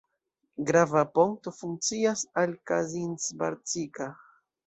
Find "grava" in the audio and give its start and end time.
0.69-1.01